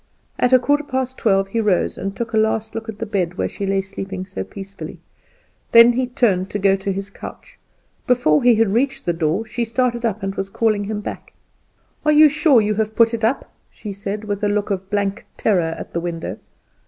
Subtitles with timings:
[0.39, 3.35] At a quarter past twelve he rose, and took a last look at the bed
[3.37, 4.99] where she lay sleeping so peacefully;
[5.73, 7.59] then he turned to go to his couch.
[8.07, 11.33] Before he had reached the door she had started up and was calling him back.
[12.03, 15.27] "You are sure you have put it up?" she said, with a look of blank
[15.37, 16.39] terror at the window.